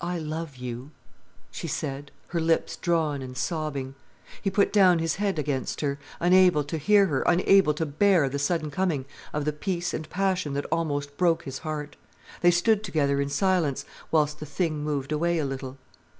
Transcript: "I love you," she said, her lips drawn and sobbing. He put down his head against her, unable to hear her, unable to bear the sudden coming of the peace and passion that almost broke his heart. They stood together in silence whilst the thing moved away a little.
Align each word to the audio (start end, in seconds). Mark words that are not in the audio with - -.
"I 0.00 0.18
love 0.18 0.56
you," 0.56 0.90
she 1.52 1.68
said, 1.68 2.10
her 2.30 2.40
lips 2.40 2.74
drawn 2.74 3.22
and 3.22 3.36
sobbing. 3.36 3.94
He 4.42 4.50
put 4.50 4.72
down 4.72 4.98
his 4.98 5.14
head 5.14 5.38
against 5.38 5.80
her, 5.80 5.96
unable 6.18 6.64
to 6.64 6.76
hear 6.76 7.06
her, 7.06 7.20
unable 7.22 7.72
to 7.74 7.86
bear 7.86 8.28
the 8.28 8.40
sudden 8.40 8.72
coming 8.72 9.04
of 9.32 9.44
the 9.44 9.52
peace 9.52 9.94
and 9.94 10.10
passion 10.10 10.54
that 10.54 10.66
almost 10.72 11.16
broke 11.16 11.44
his 11.44 11.58
heart. 11.58 11.94
They 12.40 12.50
stood 12.50 12.82
together 12.82 13.20
in 13.20 13.28
silence 13.28 13.84
whilst 14.10 14.40
the 14.40 14.44
thing 14.46 14.82
moved 14.82 15.12
away 15.12 15.38
a 15.38 15.44
little. 15.46 15.78